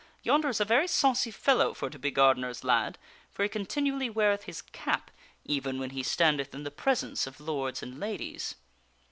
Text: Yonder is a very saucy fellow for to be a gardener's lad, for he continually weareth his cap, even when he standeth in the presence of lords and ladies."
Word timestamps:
Yonder 0.23 0.49
is 0.49 0.59
a 0.59 0.65
very 0.65 0.87
saucy 0.87 1.29
fellow 1.29 1.75
for 1.75 1.87
to 1.87 1.99
be 1.99 2.07
a 2.07 2.11
gardener's 2.11 2.63
lad, 2.63 2.97
for 3.31 3.43
he 3.43 3.47
continually 3.49 4.09
weareth 4.09 4.45
his 4.45 4.63
cap, 4.63 5.11
even 5.45 5.77
when 5.77 5.91
he 5.91 6.01
standeth 6.01 6.55
in 6.55 6.63
the 6.63 6.71
presence 6.71 7.27
of 7.27 7.39
lords 7.39 7.83
and 7.83 7.99
ladies." 7.99 8.55